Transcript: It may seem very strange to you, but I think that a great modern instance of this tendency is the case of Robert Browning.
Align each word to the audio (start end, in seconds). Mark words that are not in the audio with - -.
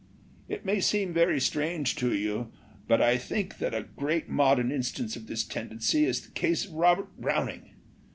It 0.49 0.65
may 0.65 0.79
seem 0.79 1.13
very 1.13 1.39
strange 1.39 1.95
to 1.97 2.11
you, 2.11 2.51
but 2.87 3.03
I 3.03 3.17
think 3.19 3.59
that 3.59 3.75
a 3.75 3.83
great 3.83 4.27
modern 4.27 4.71
instance 4.71 5.15
of 5.15 5.27
this 5.27 5.43
tendency 5.43 6.05
is 6.05 6.21
the 6.21 6.31
case 6.31 6.65
of 6.65 6.73
Robert 6.73 7.15
Browning. 7.17 7.69